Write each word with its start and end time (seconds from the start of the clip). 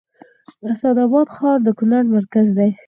د 0.61 0.63
اسعد 0.73 0.97
اباد 1.05 1.27
ښار 1.35 1.57
د 1.63 1.69
کونړ 1.77 2.03
مرکز 2.15 2.47
دی 2.57 2.71